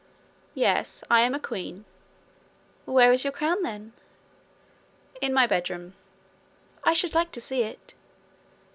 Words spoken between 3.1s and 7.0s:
is your crown, then?' 'In my bedroom.' 'I